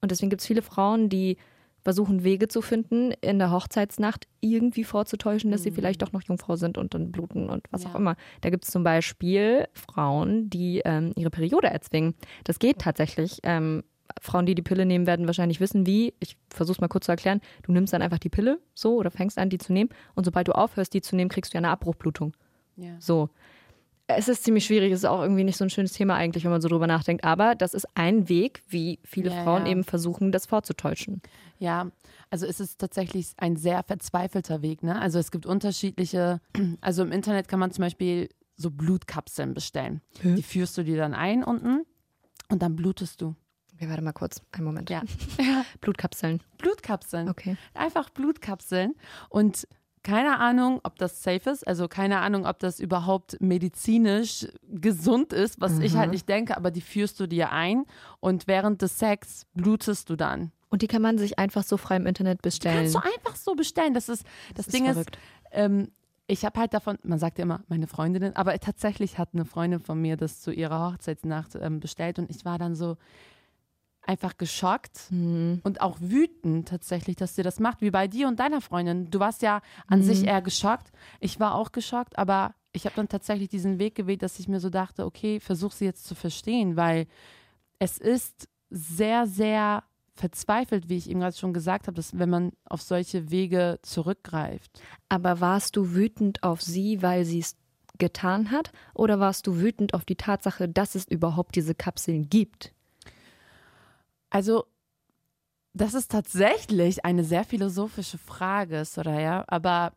[0.00, 1.38] Und deswegen gibt es viele Frauen, die
[1.84, 6.56] versuchen, Wege zu finden, in der Hochzeitsnacht irgendwie vorzutäuschen, dass sie vielleicht doch noch Jungfrau
[6.56, 7.90] sind und dann bluten und was Ja.
[7.90, 8.16] auch immer.
[8.40, 12.14] Da gibt es zum Beispiel Frauen, die ähm, ihre Periode erzwingen.
[12.44, 13.38] Das geht tatsächlich.
[13.42, 13.84] Ähm,
[14.20, 16.14] Frauen, die die Pille nehmen, werden wahrscheinlich wissen, wie.
[16.20, 17.40] Ich versuche es mal kurz zu erklären.
[17.62, 19.90] Du nimmst dann einfach die Pille so oder fängst an, die zu nehmen.
[20.14, 22.34] Und sobald du aufhörst, die zu nehmen, kriegst du ja eine Abbruchblutung.
[22.76, 22.96] Ja.
[22.98, 23.30] So.
[24.06, 26.50] Es ist ziemlich schwierig, es ist auch irgendwie nicht so ein schönes Thema eigentlich, wenn
[26.50, 27.24] man so drüber nachdenkt.
[27.24, 29.72] Aber das ist ein Weg, wie viele Ja, Frauen ja.
[29.72, 31.22] eben versuchen, das vorzutäuschen.
[31.58, 31.90] Ja,
[32.30, 34.82] also es ist tatsächlich ein sehr verzweifelter Weg.
[34.82, 35.00] Ne?
[35.00, 36.40] Also es gibt unterschiedliche,
[36.82, 40.00] also im Internet kann man zum Beispiel so Blutkapseln bestellen.
[40.20, 40.34] Hä?
[40.34, 41.84] Die führst du dir dann ein unten
[42.50, 43.34] und dann blutest du.
[43.74, 44.40] Okay, warte mal kurz.
[44.52, 44.90] Einen Moment.
[44.90, 45.02] Ja.
[45.80, 46.40] Blutkapseln.
[46.58, 47.28] Blutkapseln.
[47.28, 47.56] Okay.
[47.72, 48.94] Einfach Blutkapseln
[49.30, 49.66] und
[50.04, 55.60] keine Ahnung, ob das safe ist, also keine Ahnung, ob das überhaupt medizinisch gesund ist,
[55.60, 57.86] was ich halt nicht denke, aber die führst du dir ein
[58.20, 60.52] und während des Sex blutest du dann.
[60.68, 62.90] Und die kann man sich einfach so frei im Internet bestellen.
[62.90, 63.94] Kannst du einfach so bestellen.
[63.94, 65.16] Das ist das, ist Ding verrückt.
[65.16, 65.88] ist, ähm,
[66.26, 69.80] ich habe halt davon, man sagt ja immer meine Freundinnen, aber tatsächlich hat eine Freundin
[69.80, 72.96] von mir das zu ihrer Hochzeitsnacht ähm, bestellt und ich war dann so
[74.06, 75.60] einfach geschockt Mhm.
[75.64, 79.10] und auch wütend tatsächlich, dass sie das macht, wie bei dir und deiner Freundin.
[79.10, 80.04] Du warst ja an Mhm.
[80.04, 80.92] sich eher geschockt.
[81.20, 84.60] Ich war auch geschockt, aber ich habe dann tatsächlich diesen Weg gewählt, dass ich mir
[84.60, 87.06] so dachte, okay, versuch sie jetzt zu verstehen, weil
[87.78, 89.84] es ist sehr, sehr
[90.16, 94.80] verzweifelt, wie ich eben gerade schon gesagt habe, dass wenn man auf solche Wege zurückgreift.
[95.08, 97.56] Aber warst du wütend auf sie, weil sie es
[97.98, 98.70] getan hat?
[98.94, 102.72] Oder warst du wütend auf die Tatsache, dass es überhaupt diese Kapseln gibt?
[104.34, 104.64] Also,
[105.74, 109.92] das ist tatsächlich eine sehr philosophische Frage, Soraya, aber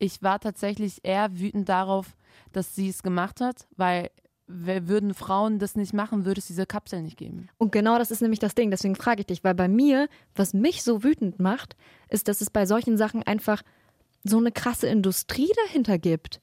[0.00, 2.16] ich war tatsächlich eher wütend darauf,
[2.50, 4.10] dass sie es gemacht hat, weil
[4.48, 7.48] würden Frauen das nicht machen, würde es diese Kapsel nicht geben.
[7.58, 8.72] Und genau das ist nämlich das Ding.
[8.72, 11.76] Deswegen frage ich dich, weil bei mir, was mich so wütend macht,
[12.08, 13.62] ist, dass es bei solchen Sachen einfach
[14.24, 16.40] so eine krasse Industrie dahinter gibt.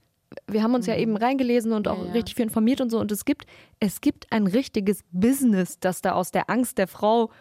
[0.48, 2.04] Wir haben uns ja eben reingelesen und auch Mhm.
[2.04, 2.14] Ja, ja.
[2.14, 3.00] richtig viel informiert und so.
[3.00, 3.46] Und es gibt,
[3.80, 7.32] es gibt ein richtiges Business, das da aus der Angst der Frau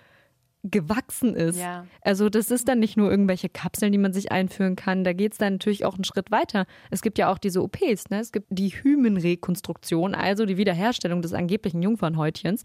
[0.65, 1.59] gewachsen ist.
[1.59, 1.87] Ja.
[2.03, 5.03] Also das ist dann nicht nur irgendwelche Kapseln, die man sich einführen kann.
[5.03, 6.67] Da geht es dann natürlich auch einen Schritt weiter.
[6.91, 8.21] Es gibt ja auch diese OPs, ne?
[8.21, 12.63] Es gibt die Hymenrekonstruktion, also die Wiederherstellung des angeblichen Jungfernhäutchens.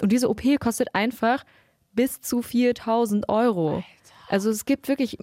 [0.00, 1.44] Und diese OP kostet einfach
[1.92, 3.82] bis zu 4000 Euro.
[4.32, 5.18] Also es gibt wirklich,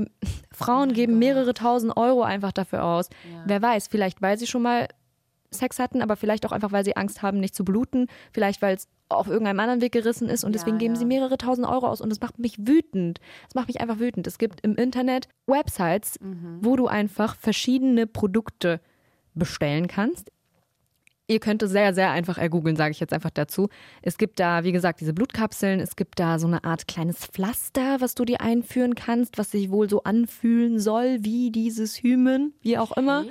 [0.52, 3.10] Frauen geben mehrere tausend Euro einfach dafür aus.
[3.46, 4.88] Wer weiß, vielleicht weil sie schon mal
[5.50, 8.06] Sex hatten, aber vielleicht auch einfach, weil sie Angst haben, nicht zu bluten.
[8.32, 11.00] Vielleicht, weil es auf irgendeinem anderen Weg gerissen ist und deswegen geben ja.
[11.00, 13.20] sie mehrere tausend Euro aus und das macht mich wütend.
[13.48, 14.28] Das macht mich einfach wütend.
[14.28, 16.20] Es gibt im Internet Websites,
[16.62, 18.80] wo du einfach verschiedene Produkte
[19.34, 20.32] bestellen kannst.
[21.30, 23.70] Ihr könnt es sehr, sehr einfach ergoogeln, sage ich jetzt einfach dazu.
[24.02, 25.80] Es gibt da, wie gesagt, diese Blutkapseln.
[25.80, 29.70] Es gibt da so eine Art kleines Pflaster, was du dir einführen kannst, was sich
[29.70, 33.26] wohl so anfühlen soll wie dieses Hymen, wie auch immer.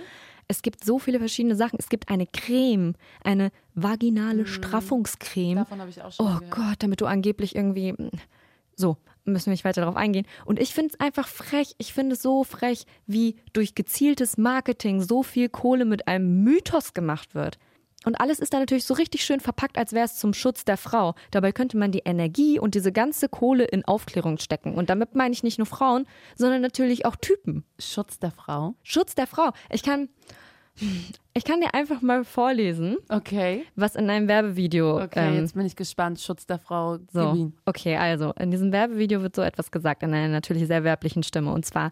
[0.46, 1.76] Es gibt so viele verschiedene Sachen.
[1.80, 5.56] Es gibt eine Creme, eine vaginale Straffungscreme.
[5.56, 6.50] Davon habe ich auch schon Oh gehört.
[6.54, 7.94] Gott, damit du angeblich irgendwie.
[8.76, 10.26] So, müssen wir nicht weiter darauf eingehen.
[10.44, 11.74] Und ich finde es einfach frech.
[11.78, 16.94] Ich finde es so frech, wie durch gezieltes Marketing so viel Kohle mit einem Mythos
[16.94, 17.58] gemacht wird.
[18.04, 20.76] Und alles ist da natürlich so richtig schön verpackt, als wäre es zum Schutz der
[20.76, 21.14] Frau.
[21.32, 24.74] Dabei könnte man die Energie und diese ganze Kohle in Aufklärung stecken.
[24.74, 26.06] Und damit meine ich nicht nur Frauen,
[26.36, 27.64] sondern natürlich auch Typen.
[27.78, 28.74] Schutz der Frau.
[28.84, 29.50] Schutz der Frau.
[29.70, 30.08] Ich kann,
[31.34, 33.64] ich kann dir einfach mal vorlesen, Okay.
[33.74, 36.20] was in einem Werbevideo Okay, ähm, jetzt bin ich gespannt.
[36.20, 36.98] Schutz der Frau.
[37.12, 41.24] so, okay, also in diesem Werbevideo wird so etwas gesagt in einer natürlich sehr werblichen
[41.24, 41.90] Stimme und zwar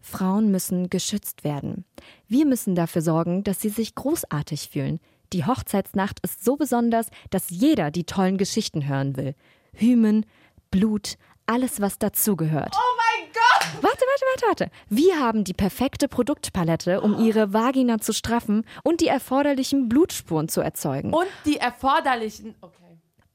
[0.00, 1.84] Frauen müssen geschützt werden.
[2.26, 4.98] Wir müssen dafür sorgen, dass sie sich großartig fühlen.
[5.32, 9.34] Die Hochzeitsnacht ist so besonders, dass jeder die tollen Geschichten hören will.
[9.72, 10.26] Hymen,
[10.70, 11.16] Blut,
[11.46, 12.74] alles was dazugehört.
[12.74, 13.82] Oh mein Gott!
[13.82, 14.70] Warte, warte, warte, warte.
[14.88, 20.60] Wir haben die perfekte Produktpalette, um ihre Vagina zu straffen und die erforderlichen Blutspuren zu
[20.60, 21.12] erzeugen.
[21.12, 22.54] Und die erforderlichen.
[22.60, 22.76] Okay.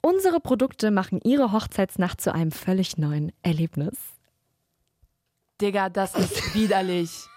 [0.02, 3.98] Unsere Produkte machen ihre Hochzeitsnacht zu einem völlig neuen Erlebnis.
[5.60, 7.28] Digga, das ist widerlich.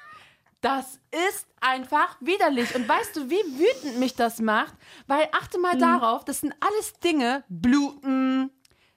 [0.60, 2.74] Das ist einfach widerlich.
[2.74, 4.74] Und weißt du, wie wütend mich das macht?
[5.06, 8.50] Weil achte mal darauf, das sind alles Dinge, bluten,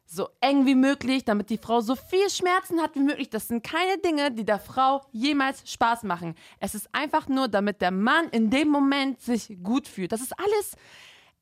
[0.06, 3.30] so eng wie möglich, damit die Frau so viel Schmerzen hat wie möglich.
[3.30, 6.36] Das sind keine Dinge, die der Frau jemals Spaß machen.
[6.60, 10.12] Es ist einfach nur, damit der Mann in dem Moment sich gut fühlt.
[10.12, 10.76] Das ist alles,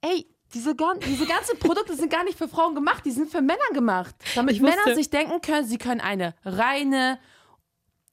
[0.02, 3.60] ey, diese, diese ganzen Produkte sind gar nicht für Frauen gemacht, die sind für Männer
[3.74, 4.16] gemacht.
[4.36, 7.20] Damit Männer sich denken können, sie können eine reine,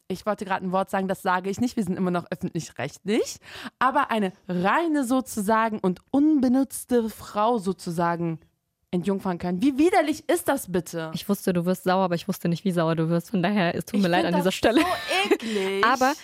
[0.09, 3.39] ich wollte gerade ein Wort sagen, das sage ich nicht, wir sind immer noch öffentlich-rechtlich,
[3.79, 8.41] aber eine reine sozusagen und unbenutzte Frau sozusagen
[8.91, 9.61] entjungfern können.
[9.61, 11.11] Wie widerlich ist das bitte?
[11.15, 13.31] Ich wusste, du wirst sauer, aber ich wusste nicht, wie sauer du wirst.
[13.31, 14.81] Von daher, es tut mir Ich leid an dieser Stelle.
[14.81, 15.85] So eklig.
[15.87, 16.15] Aber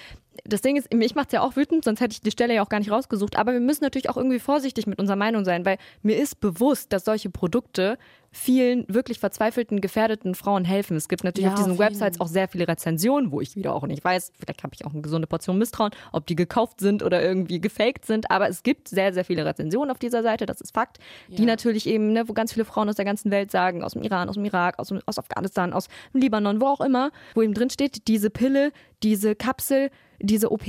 [0.46, 2.62] das Ding ist, mich macht es ja auch wütend, sonst hätte ich die Stelle ja
[2.62, 3.36] auch gar nicht rausgesucht.
[3.36, 6.92] Aber wir müssen natürlich auch irgendwie vorsichtig mit unserer Meinung sein, weil mir ist bewusst,
[6.92, 7.96] dass solche Produkte
[8.30, 10.96] vielen wirklich verzweifelten, gefährdeten Frauen helfen.
[10.96, 11.84] Es gibt natürlich Ja, auf diesen jeden.
[11.84, 14.92] Websites auch sehr viele Rezensionen, wo ich wieder auch nicht weiß, vielleicht habe ich auch
[14.92, 18.30] eine gesunde Portion Misstrauen, ob die gekauft sind oder irgendwie gefaked sind.
[18.32, 21.46] Aber es gibt sehr, sehr viele Rezensionen auf dieser Seite, das ist Fakt, die Ja.
[21.46, 24.28] natürlich eben, ne, wo ganz viele Frauen aus der ganzen Welt sagen, aus dem Iran,
[24.28, 27.70] aus dem Irak, aus, aus Afghanistan, aus dem Libanon, wo auch immer, wo eben drin
[27.70, 28.72] steht, diese Pille,
[29.04, 30.64] diese Kapsel, diese OP,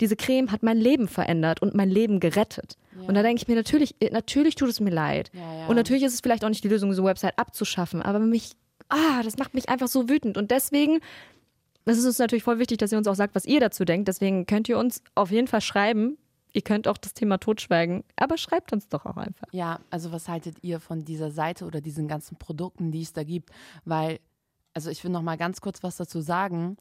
[0.00, 2.76] diese Creme hat mein Leben verändert und mein Leben gerettet.
[3.06, 5.30] Und da denke ich mir natürlich, äh, natürlich tut es mir leid.
[5.32, 5.66] Ja, ja.
[5.66, 8.52] Und natürlich ist es vielleicht auch nicht die Lösung, so eine Website abzuschaffen, aber mich,
[8.88, 10.36] ah, das macht mich einfach so wütend.
[10.36, 11.00] Und deswegen,
[11.84, 14.08] es ist uns natürlich voll wichtig, dass ihr uns auch sagt, was ihr dazu denkt.
[14.08, 16.18] Deswegen könnt ihr uns auf jeden Fall schreiben.
[16.52, 19.46] Ihr könnt auch das Thema totschweigen, aber schreibt uns doch auch einfach.
[19.52, 23.22] Ja, also was haltet ihr von dieser Seite oder diesen ganzen Produkten, die es da
[23.22, 23.50] gibt?
[23.84, 24.18] Weil,
[24.72, 26.78] also ich will noch mal ganz kurz was dazu sagen.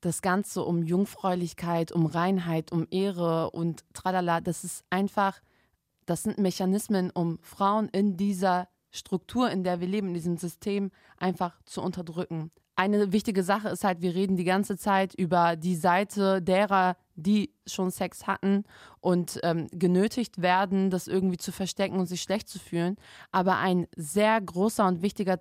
[0.00, 5.40] Das Ganze um Jungfräulichkeit, um Reinheit, um Ehre und tralala, das ist einfach,
[6.06, 10.90] das sind Mechanismen, um Frauen in dieser Struktur, in der wir leben, in diesem System
[11.16, 12.50] einfach zu unterdrücken.
[12.76, 17.52] Eine wichtige Sache ist halt, wir reden die ganze Zeit über die Seite derer, die
[17.66, 18.64] schon Sex hatten
[19.00, 22.96] und ähm, genötigt werden, das irgendwie zu verstecken und sich schlecht zu fühlen.
[23.32, 25.40] Aber ein sehr großer und wichtiger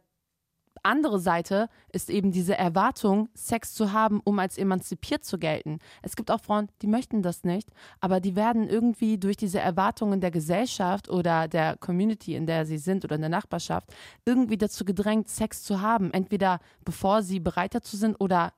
[0.83, 5.79] andere Seite ist eben diese Erwartung, Sex zu haben, um als emanzipiert zu gelten.
[6.01, 10.21] Es gibt auch Frauen, die möchten das nicht, aber die werden irgendwie durch diese Erwartungen
[10.21, 13.93] der Gesellschaft oder der Community, in der sie sind oder in der Nachbarschaft,
[14.25, 16.11] irgendwie dazu gedrängt, Sex zu haben.
[16.11, 18.53] Entweder bevor sie bereit dazu sind oder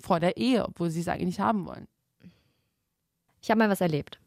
[0.00, 1.86] vor der Ehe, obwohl sie es eigentlich nicht haben wollen.
[3.42, 4.18] Ich habe mal was erlebt.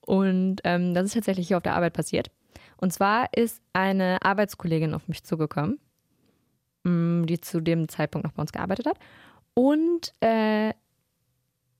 [0.00, 2.30] Und ähm, das ist tatsächlich hier auf der Arbeit passiert.
[2.78, 5.78] Und zwar ist eine Arbeitskollegin auf mich zugekommen,
[6.84, 8.98] mh, die zu dem Zeitpunkt noch bei uns gearbeitet hat.
[9.54, 10.72] Und äh,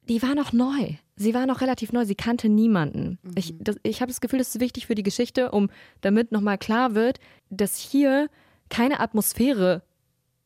[0.08, 0.94] die war noch neu.
[1.16, 2.04] Sie war noch relativ neu.
[2.04, 3.18] Sie kannte niemanden.
[3.36, 5.68] Ich, das- ich habe das Gefühl, das ist wichtig für die Geschichte, um
[6.00, 7.18] damit nochmal klar wird,
[7.50, 8.28] dass hier
[8.68, 9.82] keine Atmosphäre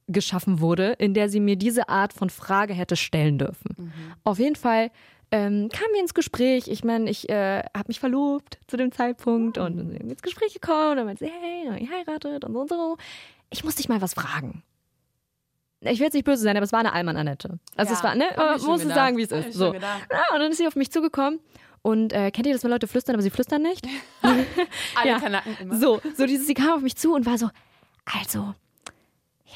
[0.09, 3.93] geschaffen wurde, in der sie mir diese Art von Frage hätte stellen dürfen.
[4.25, 4.91] Auf jeden Fall
[5.33, 6.69] ähm, kamen wir ins Gespräch.
[6.69, 10.23] Ich meine, ich äh, habe mich verlobt zu dem Zeitpunkt und dann sind wir ins
[10.23, 12.97] Gespräch gekommen und dann meinte sie, hey, ich heiratet und so und so.
[13.51, 14.63] Ich muss dich mal was fragen.
[15.83, 17.59] Ich will jetzt nicht böse sein, aber es war eine Allmann-Annette.
[17.77, 19.55] Also es war, ne, man muss es sagen, wie es ist.
[19.55, 19.73] So.
[19.73, 19.99] Ja,
[20.35, 21.41] und dann ist sie auf mich zugekommen
[21.83, 23.87] und äh, kennt ihr das, wenn Leute flüstern, aber sie flüstern nicht?
[24.23, 24.45] Alle
[25.05, 25.19] Ja.
[25.19, 25.77] Kanaken immer.
[25.77, 27.49] So, so dieses, sie kam auf mich zu und war so,
[28.05, 28.55] also,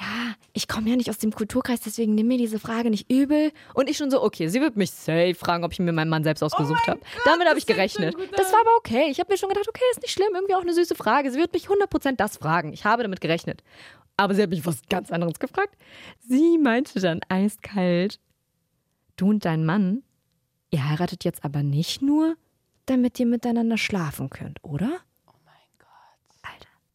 [0.00, 3.52] ja, ich komme ja nicht aus dem Kulturkreis, deswegen nimm mir diese Frage nicht übel.
[3.74, 6.24] Und ich schon so, okay, sie wird mich safe fragen, ob ich mir meinen Mann
[6.24, 7.00] selbst ausgesucht habe.
[7.24, 8.14] Damit habe ich gerechnet.
[8.36, 9.06] Das war aber okay.
[9.10, 11.30] Ich habe mir schon gedacht, okay, ist nicht schlimm, irgendwie auch eine süße Frage.
[11.30, 12.72] Sie wird mich 100% das fragen.
[12.72, 13.62] Ich habe damit gerechnet.
[14.16, 15.76] Aber sie hat mich was ganz anderes gefragt.
[16.20, 18.20] Sie meinte dann eiskalt,
[19.16, 20.02] du und dein Mann,
[20.70, 22.36] ihr heiratet jetzt aber nicht nur,
[22.86, 25.00] damit ihr miteinander schlafen könnt, oder?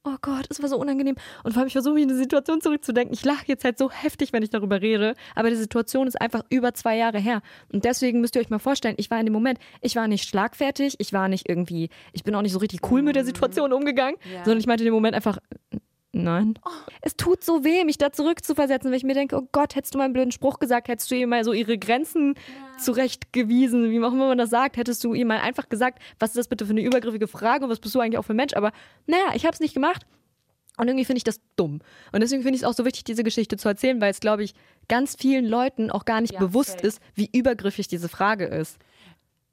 [0.05, 1.15] Oh Gott, es war so unangenehm.
[1.43, 3.13] Und vor allem, ich versuche mich in die Situation zurückzudenken.
[3.13, 5.13] Ich lache jetzt halt so heftig, wenn ich darüber rede.
[5.35, 7.41] Aber die Situation ist einfach über zwei Jahre her.
[7.71, 10.27] Und deswegen müsst ihr euch mal vorstellen, ich war in dem Moment, ich war nicht
[10.27, 13.73] schlagfertig, ich war nicht irgendwie, ich bin auch nicht so richtig cool mit der Situation
[13.73, 14.45] umgegangen, Ja.
[14.45, 15.37] sondern ich meinte in dem Moment einfach,
[16.23, 16.59] nein.
[17.01, 19.97] Es tut so weh, mich da zurückzuversetzen, weil ich mir denke, oh Gott, hättest du
[19.97, 22.35] mal einen blöden Spruch gesagt, hättest du ihr mal so ihre Grenzen
[22.77, 26.37] zurechtgewiesen, wie auch immer man das sagt, hättest du ihr mal einfach gesagt, was ist
[26.37, 28.53] das bitte für eine übergriffige Frage und was bist du eigentlich auch für ein Mensch?
[28.53, 28.71] Aber
[29.07, 30.05] naja, ich habe es nicht gemacht.
[30.77, 31.81] Und irgendwie finde ich das dumm.
[32.13, 34.43] Und deswegen finde ich es auch so wichtig, diese Geschichte zu erzählen, weil es, glaube
[34.43, 34.53] ich,
[34.87, 36.87] ganz vielen Leuten auch gar nicht Ja, bewusst safe.
[36.87, 38.77] ist, wie übergriffig diese Frage ist.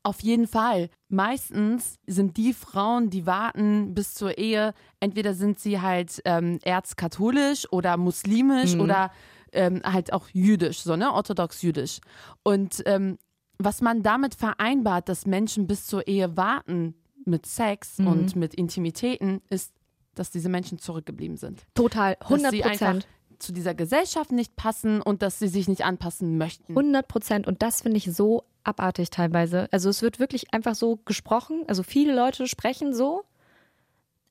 [0.07, 0.88] Auf jeden Fall.
[1.09, 7.66] Meistens sind die Frauen, die warten bis zur Ehe, entweder sind sie halt ähm, erzkatholisch
[7.73, 9.11] oder muslimisch oder
[9.53, 11.99] ähm, halt auch jüdisch, so ne, orthodox jüdisch.
[12.45, 13.19] Und ähm,
[13.59, 19.42] was man damit vereinbart, dass Menschen bis zur Ehe warten mit Sex und mit Intimitäten,
[19.51, 19.73] ist,
[20.14, 21.66] dass diese Menschen zurückgeblieben sind.
[21.75, 23.09] Total, Dass 100 sie einfach Prozent.
[23.40, 26.75] zu dieser Gesellschaft nicht passen und dass sie sich nicht anpassen möchten.
[26.79, 27.49] 100 Prozent.
[27.49, 29.69] Und das finde ich so abartig teilweise.
[29.71, 31.65] Also es wird wirklich einfach so gesprochen.
[31.67, 33.25] Also viele Leute sprechen so,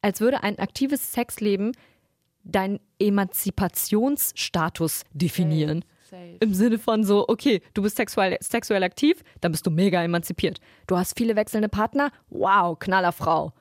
[0.02, 1.72] als würde ein aktives Sexleben
[2.44, 5.84] deinen Emanzipationsstatus definieren.
[6.10, 6.38] Safe.
[6.40, 10.60] Im Sinne von so, okay, du bist sexuell, sexuell aktiv, dann bist du mega emanzipiert.
[10.86, 13.54] Du hast viele wechselnde Partner, wow, Knallerfrau.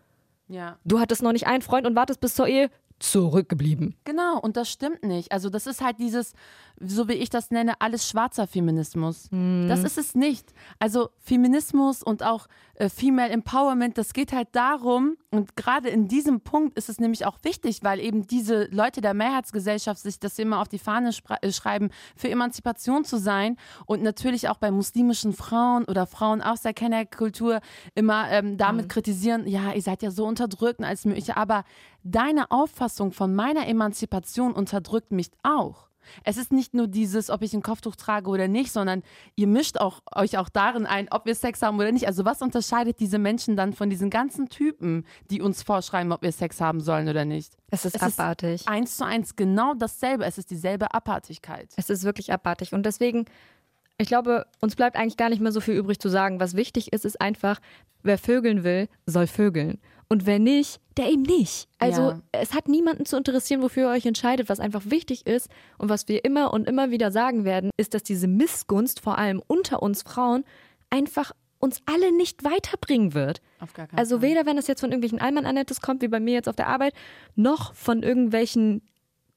[0.49, 0.79] Ja.
[0.85, 3.96] Du hattest noch nicht einen Freund und wartest bis zur Ehe, zurückgeblieben.
[4.04, 5.33] Genau, und das stimmt nicht.
[5.33, 6.33] Also das ist halt dieses,
[6.80, 9.28] so wie ich das nenne, alles schwarzer Feminismus.
[9.30, 10.52] Das ist es nicht.
[10.78, 16.41] Also Feminismus und auch äh, Female Empowerment, das geht halt darum, und gerade in diesem
[16.41, 20.61] Punkt ist es nämlich auch wichtig, weil eben diese Leute der Mehrheitsgesellschaft sich das immer
[20.61, 21.11] auf die Fahne
[21.41, 23.57] äh, schreiben, für Emanzipation zu sein
[23.87, 27.61] und natürlich auch bei muslimischen Frauen oder Frauen aus der Kennerkultur
[27.95, 31.65] immer ähm, damit kritisieren, ja, ihr seid ja so unterdrückt und alles mögliche, aber
[32.03, 35.89] deine Auffassung von meiner Emanzipation unterdrückt mich auch.
[36.25, 39.03] Es ist nicht nur dieses, ob ich ein Kopftuch trage oder nicht, sondern
[39.37, 42.07] ihr mischt auch, euch auch darin ein, ob wir Sex haben oder nicht.
[42.07, 46.33] Also was unterscheidet diese Menschen dann von diesen ganzen Typen, die uns vorschreiben, ob wir
[46.33, 47.57] Sex haben sollen oder nicht?
[47.71, 48.69] Es ist Es ist abartig.
[48.69, 50.25] Eins zu eins genau dasselbe.
[50.25, 51.69] Es ist dieselbe Abartigkeit.
[51.77, 52.73] Es ist wirklich abartig.
[52.73, 53.25] Und deswegen,
[53.99, 56.40] ich glaube, uns bleibt eigentlich gar nicht mehr so viel übrig zu sagen.
[56.40, 57.61] Was wichtig ist, ist einfach,
[58.03, 59.81] wer vögeln will, soll vögeln.
[60.09, 61.69] Und wer nicht, der eben nicht.
[61.79, 62.23] Also Ja.
[62.33, 64.49] es hat niemanden zu interessieren, wofür ihr euch entscheidet.
[64.49, 68.03] Was einfach wichtig ist und was wir immer und immer wieder sagen werden, ist, dass
[68.03, 70.45] diese Missgunst, vor allem unter uns Frauen,
[70.90, 73.40] einfach uns alle nicht weiterbringen wird.
[73.61, 76.35] Auf gar keinen Also weder, wenn es jetzt von irgendwelchen Allmann-Annettes kommt, wie bei mir
[76.35, 76.93] jetzt auf der Arbeit,
[77.35, 78.83] noch von irgendwelchen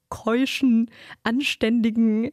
[0.10, 0.91] keuschen,
[1.23, 2.32] anständigen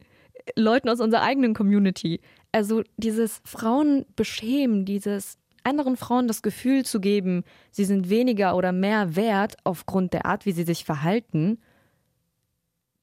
[0.56, 2.20] Leuten aus unserer eigenen Community.
[2.52, 8.72] Also dieses Frauen beschämen, dieses anderen Frauen das Gefühl zu geben, sie sind weniger oder
[8.72, 11.58] mehr wert aufgrund der Art, wie sie sich verhalten,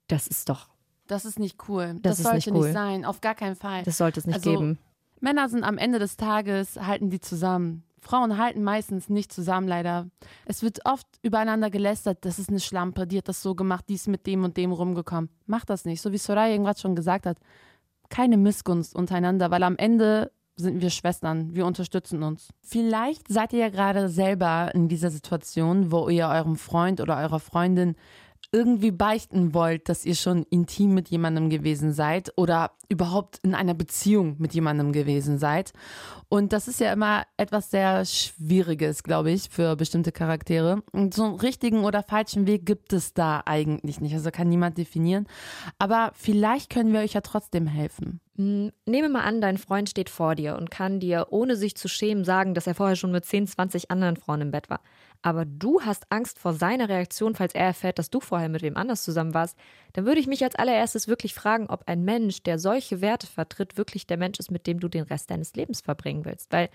[0.07, 0.69] das ist doch,
[1.07, 1.95] Das ist nicht cool.
[2.01, 2.71] Das Das, sollte nicht nicht, cool.
[2.73, 3.05] sein.
[3.05, 3.83] Auf gar keinen Fall.
[3.83, 4.77] das sollte es nicht Also, geben.
[5.19, 7.83] Männer sind am Ende des Tages, halten die zusammen.
[7.99, 10.07] Frauen halten meistens nicht zusammen, leider.
[10.45, 13.93] Es wird oft übereinander gelästert, das ist eine Schlampe, die hat das so gemacht, die
[13.93, 15.29] ist mit dem und dem rumgekommen.
[15.45, 17.37] Macht das nicht, so wie Soraya irgendwas schon gesagt hat.
[18.09, 22.49] Keine Missgunst untereinander, weil am Ende sind wir Schwestern, wir unterstützen uns.
[22.61, 27.39] Vielleicht seid ihr ja gerade selber in dieser Situation, wo ihr eurem Freund oder eurer
[27.39, 27.95] Freundin
[28.51, 33.73] irgendwie beichten wollt, dass ihr schon intim mit jemandem gewesen seid oder überhaupt in einer
[33.73, 35.71] Beziehung mit jemandem gewesen seid.
[36.27, 40.83] Und das ist ja immer etwas sehr Schwieriges, glaube ich, für bestimmte Charaktere.
[40.91, 44.13] Und so einen richtigen oder falschen Weg gibt es da eigentlich nicht.
[44.13, 45.27] Also kann niemand definieren.
[45.79, 48.19] Aber vielleicht können wir euch ja trotzdem helfen.
[48.35, 51.87] Hm, nehme mal an, dein Freund steht vor dir und kann dir, ohne sich zu
[51.87, 54.81] schämen, sagen, dass er vorher schon mit 10, 20 anderen Frauen im Bett war.
[55.21, 58.75] Aber du hast Angst vor seiner Reaktion, falls er erfährt, dass du vorher mit wem
[58.75, 59.57] anders zusammen warst.
[59.93, 63.77] Dann würde ich mich als allererstes wirklich fragen, ob ein Mensch, der solche Werte vertritt,
[63.77, 66.51] wirklich der Mensch ist, mit dem du den Rest deines Lebens verbringen willst.
[66.51, 66.69] Weil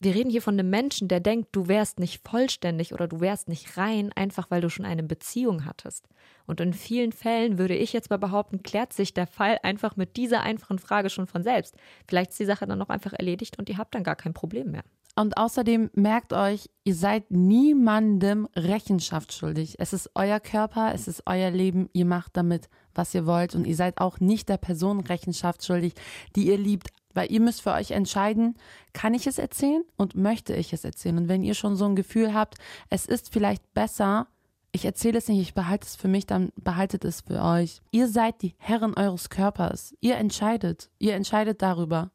[0.00, 3.48] wir reden hier von einem Menschen, der denkt, du wärst nicht vollständig oder du wärst
[3.48, 6.06] nicht rein, einfach weil du schon eine Beziehung hattest.
[6.46, 10.16] Und in vielen Fällen würde ich jetzt mal behaupten, klärt sich der Fall einfach mit
[10.16, 11.76] dieser einfachen Frage schon von selbst.
[12.06, 14.70] Vielleicht ist die Sache dann auch einfach erledigt und ihr habt dann gar kein Problem
[14.70, 14.84] mehr.
[15.18, 19.74] Und außerdem merkt euch, ihr seid niemandem Rechenschaft schuldig.
[19.78, 23.66] Es ist euer Körper, es ist euer Leben, ihr macht damit, was ihr wollt und
[23.66, 25.94] ihr seid auch nicht der Person Rechenschaft schuldig,
[26.36, 26.90] die ihr liebt.
[27.14, 28.54] Weil ihr müsst für euch entscheiden,
[28.92, 31.18] kann ich es erzählen und möchte ich es erzählen.
[31.18, 32.54] Und wenn ihr schon so ein Gefühl habt,
[32.88, 34.28] es ist vielleicht besser,
[34.70, 37.80] ich erzähle es nicht, ich behalte es für mich, dann behaltet es für euch.
[37.90, 39.96] Ihr seid die Herren eures Körpers.
[40.00, 40.90] Ihr entscheidet.
[41.00, 42.12] Ihr entscheidet darüber,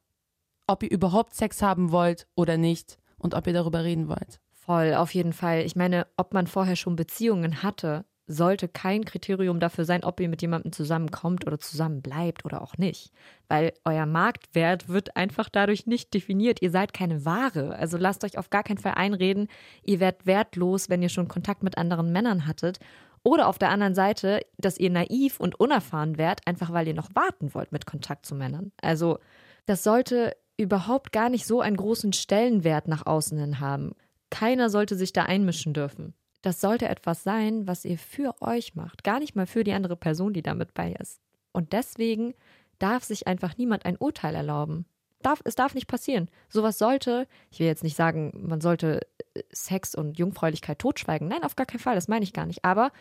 [0.73, 4.39] ob ihr überhaupt Sex haben wollt oder nicht und ob ihr darüber reden wollt.
[4.51, 5.61] Voll, auf jeden Fall.
[5.61, 10.29] Ich meine, ob man vorher schon Beziehungen hatte, sollte kein Kriterium dafür sein, ob ihr
[10.29, 13.11] mit jemandem zusammenkommt oder zusammenbleibt oder auch nicht.
[13.49, 16.61] Weil euer Marktwert wird einfach dadurch nicht definiert.
[16.61, 17.75] Ihr seid keine Ware.
[17.75, 19.47] Also lasst euch auf gar keinen Fall einreden,
[19.83, 22.79] ihr werdet wertlos, wenn ihr schon Kontakt mit anderen Männern hattet.
[23.23, 27.13] Oder auf der anderen Seite, dass ihr naiv und unerfahren werdet, einfach weil ihr noch
[27.13, 28.71] warten wollt mit Kontakt zu Männern.
[28.81, 29.19] Also
[29.65, 33.95] das sollte überhaupt gar nicht so einen großen Stellenwert nach außen hin haben.
[34.29, 36.13] Keiner sollte sich da einmischen dürfen.
[36.41, 39.95] Das sollte etwas sein, was ihr für euch macht, gar nicht mal für die andere
[39.95, 41.21] Person, die damit bei ist.
[41.53, 42.33] Und deswegen
[42.79, 44.85] darf sich einfach niemand ein Urteil erlauben.
[45.21, 46.29] Darf, es darf nicht passieren.
[46.49, 49.01] Sowas sollte, ich will jetzt nicht sagen, man sollte
[49.35, 51.29] äh, Sex und Jungfräulichkeit totschweigen.
[51.29, 52.65] Nein, auf gar keinen Fall, das meine ich gar nicht.
[52.65, 52.91] Aber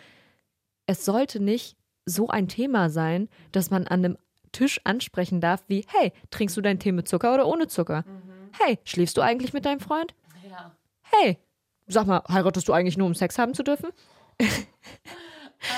[0.86, 4.18] es sollte nicht so ein Thema sein, dass man an einem
[4.52, 8.04] Tisch ansprechen darf, wie, hey, trinkst du deinen Tee mit Zucker oder ohne Zucker?
[8.06, 8.50] Mhm.
[8.58, 10.14] Hey, schläfst du eigentlich mit deinem Freund?
[10.48, 10.76] Ja.
[11.02, 11.38] Hey,
[11.86, 13.90] sag mal, heiratest du eigentlich nur, um Sex haben zu dürfen?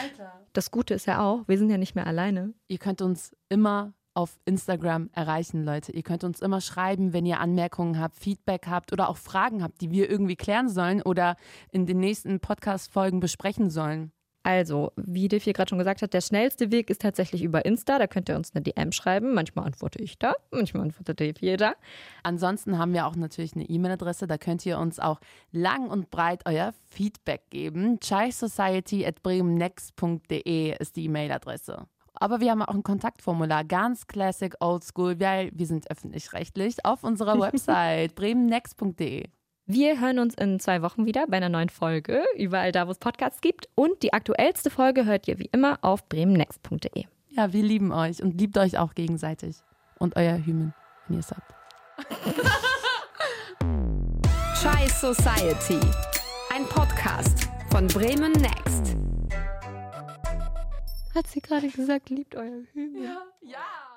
[0.02, 0.40] Alter.
[0.52, 2.54] Das Gute ist ja auch, wir sind ja nicht mehr alleine.
[2.68, 5.92] Ihr könnt uns immer auf Instagram erreichen, Leute.
[5.92, 9.80] Ihr könnt uns immer schreiben, wenn ihr Anmerkungen habt, Feedback habt oder auch Fragen habt,
[9.80, 11.36] die wir irgendwie klären sollen oder
[11.72, 14.12] in den nächsten Podcast-Folgen besprechen sollen.
[14.44, 17.98] Also, wie Diff hier gerade schon gesagt hat, der schnellste Weg ist tatsächlich über Insta.
[17.98, 19.32] Da könnt ihr uns eine DM schreiben.
[19.32, 21.72] Manchmal antworte ich da, manchmal antwortet Diff da.
[22.22, 24.26] Ansonsten haben wir auch natürlich eine E-Mail-Adresse.
[24.26, 25.18] Da könnt ihr uns auch
[25.50, 28.00] lang und breit euer Feedback geben.
[28.00, 31.86] chaisociety.bremennext.de ist die E-Mail-Adresse.
[32.12, 37.40] Aber wir haben auch ein Kontaktformular, ganz classic, oldschool, weil wir sind öffentlich-rechtlich auf unserer
[37.40, 39.24] Website bremennext.de.
[39.66, 42.98] Wir hören uns in zwei Wochen wieder bei einer neuen Folge, überall da, wo es
[42.98, 43.70] Podcasts gibt.
[43.74, 47.04] Und die aktuellste Folge hört ihr wie immer auf bremennext.de.
[47.30, 49.56] Ja, wir lieben euch und liebt euch auch gegenseitig.
[49.98, 50.74] Und euer Hymen,
[51.08, 51.54] wenn ihr es habt.
[54.62, 55.80] Chai Society.
[56.54, 58.94] Ein Podcast von Bremen Next.
[61.14, 63.02] Hat sie gerade gesagt, liebt euer Hymen?
[63.02, 63.22] Ja.
[63.40, 63.93] ja.